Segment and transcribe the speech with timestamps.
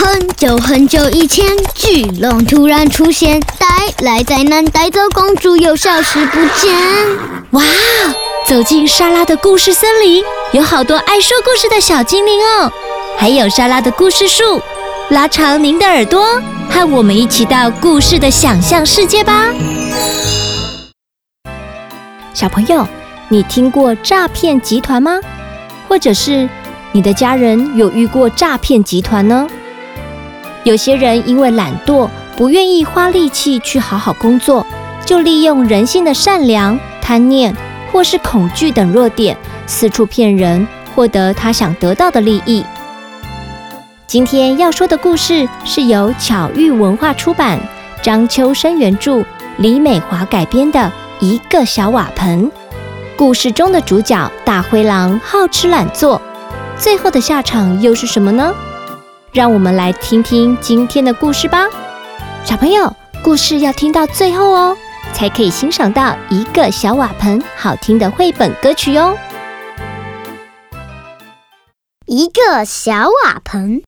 [0.00, 3.66] 很久很久以前，巨龙突然出现，带
[4.06, 6.72] 来灾难，带走公主，又消失不见。
[7.50, 7.64] 哇！
[8.46, 10.22] 走进莎拉的故事森林，
[10.52, 12.70] 有好多爱说故事的小精灵哦，
[13.16, 14.62] 还有莎拉的故事树。
[15.08, 16.40] 拉长您的耳朵，
[16.70, 19.46] 和我们一起到故事的想象世界吧。
[22.32, 22.86] 小朋友，
[23.28, 25.18] 你听过诈骗集团吗？
[25.88, 26.48] 或者是
[26.92, 29.48] 你的家人有遇过诈骗集团呢？
[30.68, 34.66] 有些人因为懒惰，不愿意花力气去好好工作，
[35.02, 37.56] 就利用人性的善良、贪念
[37.90, 39.34] 或是恐惧等弱点，
[39.66, 42.62] 四处骗人，获得他想得到的利益。
[44.06, 47.58] 今天要说的故事是由巧遇文化出版、
[48.02, 49.24] 张秋生原著、
[49.56, 52.52] 李美华改编的一个小瓦盆。
[53.16, 56.20] 故事中的主角大灰狼好吃懒做，
[56.76, 58.52] 最后的下场又是什么呢？
[59.30, 61.66] 让我们来听听今天的故事吧，
[62.44, 62.90] 小朋友，
[63.22, 64.74] 故事要听到最后哦，
[65.12, 69.14] 才可以欣赏到一个小瓦盆好听的绘本歌曲哟。
[72.06, 73.82] 一个小瓦盆，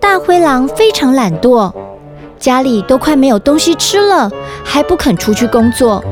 [0.00, 1.70] 大灰狼非常懒惰，
[2.38, 4.30] 家里都快没有东西吃了，
[4.64, 6.02] 还不肯出去工作。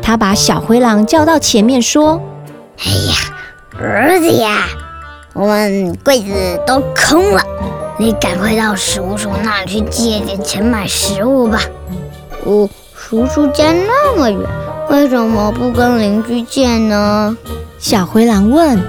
[0.00, 2.22] 他把小灰狼叫到前面说
[2.78, 3.14] ：“哎呀，
[3.76, 4.68] 儿子呀！”
[5.34, 7.42] 我们柜子都空了，
[7.98, 11.60] 你赶快到叔叔那去借点钱买食物吧。
[12.44, 14.40] 哦，叔叔家那么远，
[14.90, 17.36] 为什么不跟邻居借呢？
[17.78, 18.80] 小灰狼问。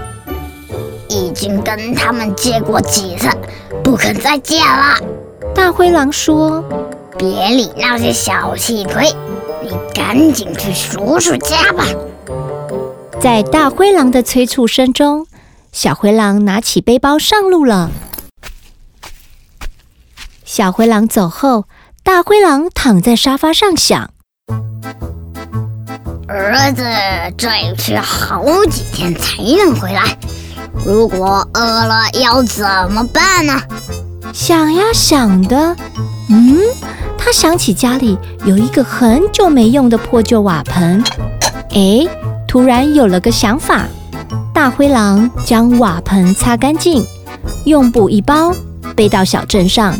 [1.11, 3.27] 已经跟他们借过几次，
[3.83, 4.97] 不肯再借了。
[5.55, 6.63] 大灰狼说
[7.17, 9.11] ：“别理那些小气鬼，
[9.63, 11.83] 你赶紧去叔叔家吧。”
[13.19, 15.25] 在大灰狼的催促声中。
[15.71, 17.91] 小灰狼拿起背包上路了。
[20.43, 21.65] 小灰狼走后，
[22.03, 24.09] 大灰狼躺在沙发上想
[26.27, 26.83] ：“儿子
[27.37, 30.17] 这一去好几天才能回来，
[30.85, 33.61] 如果饿了要怎么办呢？”
[34.33, 35.75] 想呀想的，
[36.29, 36.57] 嗯，
[37.17, 41.03] 他想起家里有一个很久没用的破旧瓦盆，
[41.69, 42.07] 哎，
[42.47, 43.85] 突然有了个想法。
[44.59, 47.01] 大灰狼将瓦盆擦干净，
[47.63, 48.53] 用布一包，
[48.93, 49.95] 背到小镇上，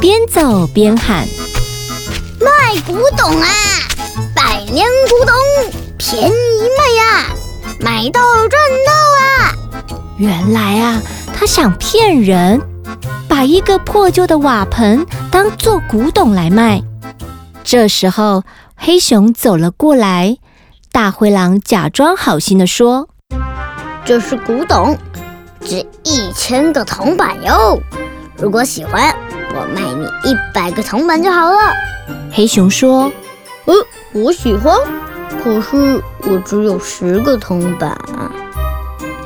[0.00, 1.28] 边走边喊
[2.40, 3.46] ：“卖古董啊，
[4.34, 5.34] 百年古董，
[5.98, 6.32] 便宜
[6.78, 7.26] 卖呀，
[7.78, 9.52] 买到赚到啊！”
[10.16, 11.02] 原来啊，
[11.34, 12.58] 他想骗人，
[13.28, 16.82] 把一个破旧的瓦盆当做古董来卖。
[17.62, 18.44] 这时候，
[18.74, 20.38] 黑熊走了过来，
[20.90, 23.10] 大灰狼假装好心地说。
[24.10, 24.98] 这是古董，
[25.60, 27.80] 值一千个铜板哟。
[28.36, 29.14] 如果喜欢，
[29.54, 31.58] 我卖你一百个铜板就好了。
[32.32, 33.08] 黑熊说
[33.66, 33.74] ：“呃，
[34.12, 34.76] 我喜欢，
[35.40, 37.96] 可是我只有十个铜板。”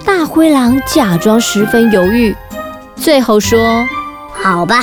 [0.04, 2.36] 大灰狼假装十分犹豫，
[2.94, 3.86] 最后说
[4.38, 4.82] ：“好吧，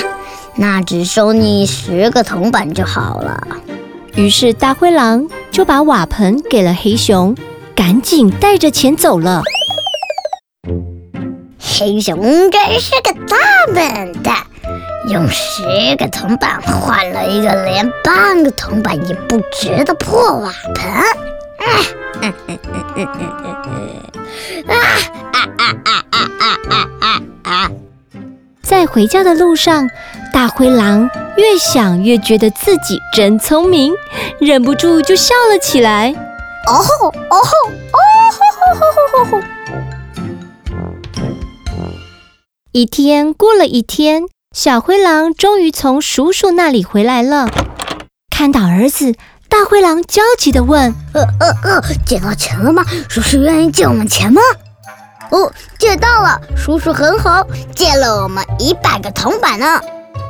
[0.55, 3.39] 那只收你十个铜板就好了。”
[4.17, 7.37] 于是大灰狼就把瓦盆给了黑熊，
[7.75, 9.43] 赶紧带着钱走了。
[11.79, 13.37] 黑熊真是个大
[13.73, 14.35] 笨蛋，
[15.07, 15.63] 用十
[15.97, 20.91] 个铜板换了一个连半个铜板也不值的破瓦盆。
[20.91, 22.33] 啊
[28.61, 29.89] 在回家的路上，
[30.33, 33.93] 大灰狼越想越觉得自己真聪明，
[34.39, 36.13] 忍不住就笑了起来。
[36.67, 37.97] 哦吼哦吼哦
[38.31, 39.60] 吼吼吼吼吼吼！
[42.73, 44.23] 一天过了一天，
[44.55, 47.49] 小灰狼终于从叔叔那里回来了。
[48.29, 49.13] 看到儿子，
[49.49, 52.85] 大灰狼焦急地问：“呃呃呃，捡到钱了吗？
[53.09, 54.41] 叔叔愿意借我们钱吗
[55.31, 57.45] ？”“哦，借到了，叔叔很好，
[57.75, 59.81] 借了我们一百个铜板呢。”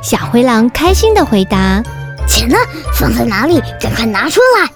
[0.02, 1.80] 小灰狼开心地回答
[2.26, 2.56] ：“钱呢？
[2.92, 3.62] 放在哪里？
[3.80, 4.68] 赶快拿出来！”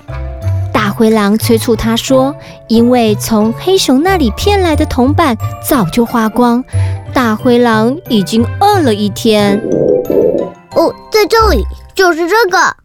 [0.97, 2.35] 大灰狼催促他说
[2.69, 6.65] ：“因为从黑熊那里骗来的铜板早就花光。”
[7.13, 9.61] 大灰狼已经饿了一天。
[10.75, 12.77] 哦，在这里，就是这个。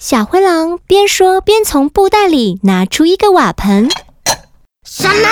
[0.00, 3.88] 小灰狼边说边从布袋里拿出一个瓦盆。
[4.84, 5.28] 什么？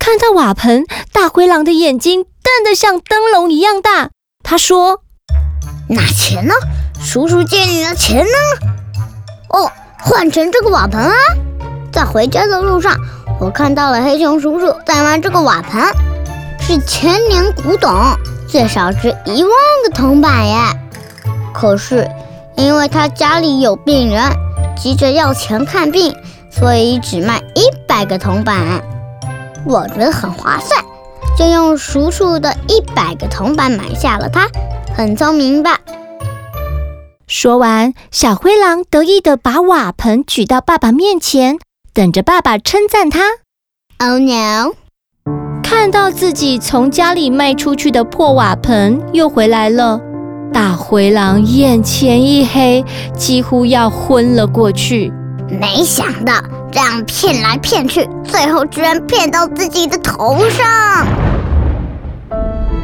[0.00, 4.10] 看到瓦盆，大灰狼的眼睛瞪得像灯笼一样大。
[4.42, 5.02] 他说
[5.88, 6.54] ：“那钱呢？
[7.00, 8.70] 叔叔借你的钱呢？”
[9.50, 11.14] 哦，换成这个瓦盆啊！
[11.92, 12.96] 在回家的路上。
[13.40, 15.82] 我看到了黑熊叔叔在玩这个瓦盆，
[16.60, 17.90] 是千年古董，
[18.46, 19.50] 最少值一万
[19.82, 20.56] 个铜板耶。
[21.54, 22.06] 可是
[22.54, 24.22] 因为他家里有病人，
[24.76, 26.14] 急着要钱看病，
[26.50, 28.82] 所以只卖一百个铜板。
[29.64, 30.84] 我觉得很划算，
[31.38, 34.46] 就用叔叔的一百个铜板买下了它。
[34.94, 35.78] 很聪明吧？
[37.30, 41.60] 说完，小灰狼得意地把瓦盆举到爸爸面前，
[41.94, 43.20] 等着爸爸称赞他。
[44.00, 44.74] Oh no！
[45.62, 50.00] 看到自己从家里卖出去的破瓦盆又回来了，
[50.52, 52.84] 大灰狼眼前一黑，
[53.16, 55.12] 几乎要昏了过去。
[55.48, 56.32] 没想到
[56.72, 61.06] 这样骗来骗去，最后居然骗到自己的头上。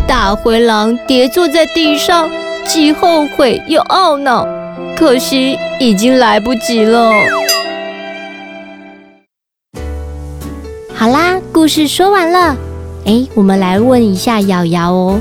[0.06, 2.31] 大灰狼跌坐在地上，
[2.68, 4.46] 既后悔又懊恼，
[4.96, 7.10] 可惜已经来不及了。
[10.92, 12.56] 好啦，故事说完了。
[13.04, 15.20] 哎，我们来问一下瑶瑶哦，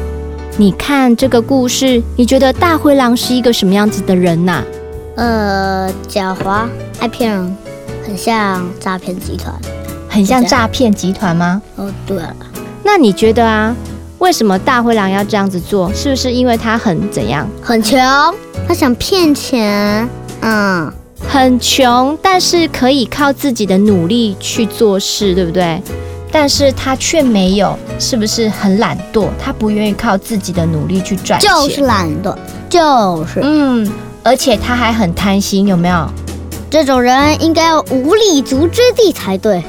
[0.57, 4.63] 你看这个故事，你觉得大灰狼是一个什么样子的人呐？
[5.15, 6.68] 呃，狡猾，
[7.00, 7.56] 爱骗人，
[8.03, 9.53] 很像诈骗集团。
[10.09, 11.62] 很像诈骗集团吗？
[11.75, 12.36] 哦，对了，
[12.83, 13.75] 那你觉得啊？
[14.25, 15.94] 为什么大灰狼要这样子做？
[15.94, 17.48] 是不是因为他很怎样？
[17.62, 18.00] 很穷，
[18.68, 20.10] 他想骗钱。
[20.42, 20.92] 嗯，
[21.30, 25.80] 很穷，但是可以靠自己的努力去做事，对不对？
[26.31, 29.27] 但是他却没有，是不是很懒惰？
[29.39, 32.36] 他不愿意靠自己的努力去赚钱，就是懒惰，
[32.68, 33.42] 就是。
[33.44, 33.88] 嗯，
[34.24, 36.10] 而且他还很贪心，有没有？
[36.71, 39.63] 这种人应该有无立足之地才对。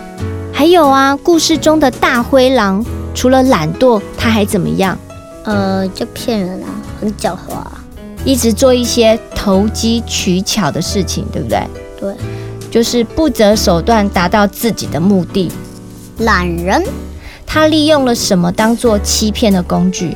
[0.51, 2.83] 还有啊，故事中的大灰狼。
[3.17, 4.97] 除了懒惰，他还怎么样？
[5.45, 6.69] 呃，就骗人啊，
[7.01, 7.83] 很狡猾啊，
[8.25, 11.61] 一直做一些投机取巧的事情，对不对？
[11.99, 12.15] 对，
[12.71, 15.51] 就是不择手段达到自己的目的。
[16.19, 16.85] 懒人，
[17.47, 20.15] 他利用了什么当做欺骗的工具？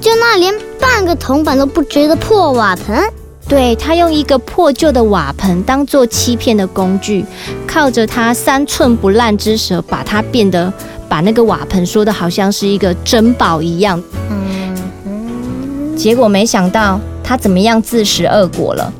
[0.00, 3.02] 就那连半个铜板都不值的破瓦盆。
[3.48, 7.24] 对，他用一个破旧的瓦盆当做欺骗的工具，
[7.66, 10.72] 靠着他三寸不烂之舌，把它变得。
[11.14, 14.76] 把那个瓦盆说的好像是一个珍宝一样，嗯
[15.06, 18.92] 嗯，结果没想到他怎么样自食恶果了。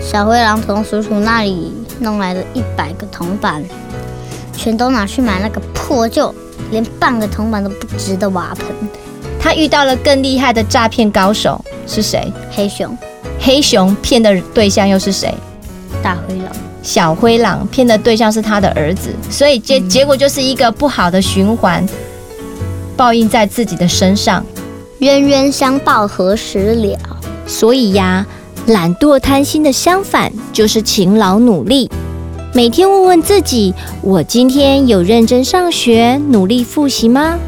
[0.00, 3.60] 小灰狼从叔叔那里弄来了一百个铜板，
[4.56, 6.32] 全都拿去买那个破旧、
[6.70, 8.66] 连半个铜板都不值的瓦盆。
[9.40, 12.32] 他遇到了更厉害的诈骗高手，是谁？
[12.52, 12.96] 黑熊。
[13.40, 15.34] 黑熊骗的对象又是谁？
[16.00, 16.47] 大灰狼。
[16.82, 21.86] 小灰狼骗的对象是他的儿子，所以结结果就是一个不好的循环，
[22.96, 24.44] 报应在自己的身上。
[25.00, 26.98] 冤冤相报何时了？
[27.46, 28.26] 所以呀，
[28.66, 31.90] 懒惰贪心的相反就是勤劳努力。
[32.54, 37.38] 每天问问自己：我今天有认真上学、努力复习吗？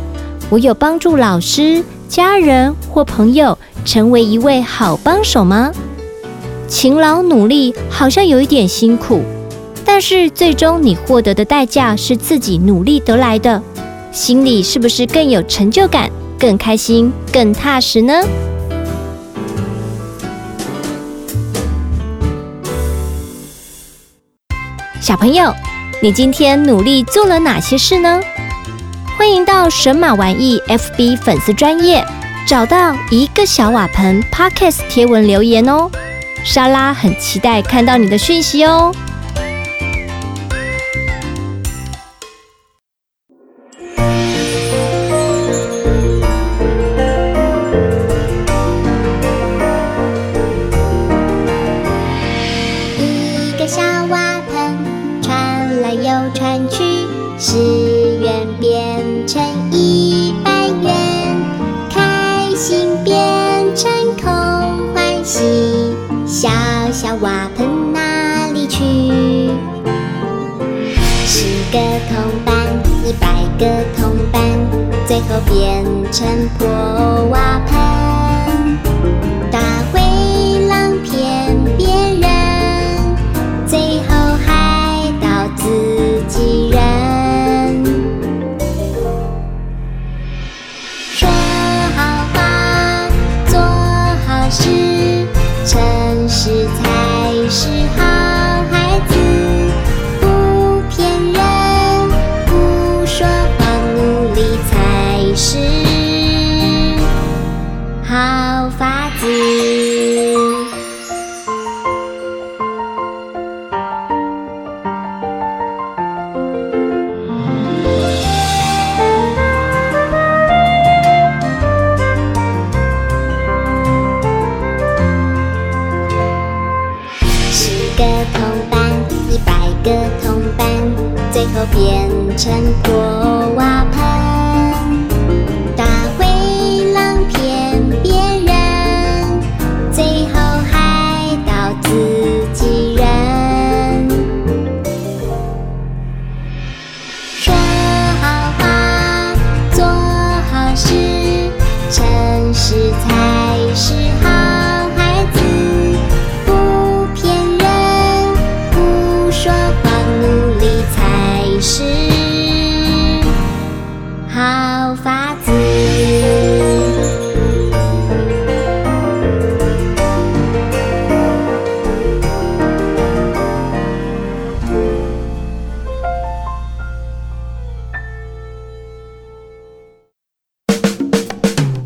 [0.49, 5.73] 我有帮助老师、家人或朋友成为一位好帮手吗？
[6.71, 9.23] 勤劳努力好像有一点辛苦，
[9.85, 13.61] 但是最终你获得的代价是自己努力得来的，
[14.13, 16.09] 心里是不是更有成就感、
[16.39, 18.23] 更开心、更踏实呢？
[25.01, 25.53] 小朋友，
[26.01, 28.21] 你今天努力做了哪些事呢？
[29.19, 32.07] 欢迎到神马玩意 FB 粉丝专业
[32.47, 35.91] 找到一个小瓦盆 Podcast 贴文留言哦。
[36.45, 38.93] 莎拉很期待看到你的讯息哦。
[71.41, 71.79] 十个
[72.11, 72.55] 铜板，
[73.03, 73.27] 一百
[73.59, 73.65] 个
[73.97, 74.43] 铜板，
[75.07, 75.83] 最后变
[76.13, 76.29] 成
[76.59, 76.69] 破
[77.31, 78.20] 瓦盆。